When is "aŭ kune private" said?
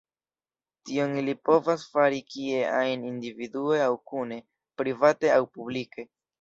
3.91-5.35